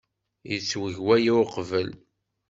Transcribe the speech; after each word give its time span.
Yettweg 0.49 0.95
waya 1.05 1.33
uqbel? 1.41 1.89